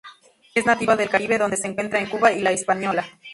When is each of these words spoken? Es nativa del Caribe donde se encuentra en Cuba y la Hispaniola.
Es 0.55 0.65
nativa 0.65 0.95
del 0.95 1.11
Caribe 1.11 1.37
donde 1.37 1.57
se 1.57 1.67
encuentra 1.67 1.99
en 1.99 2.09
Cuba 2.09 2.31
y 2.31 2.41
la 2.41 2.51
Hispaniola. 2.51 3.05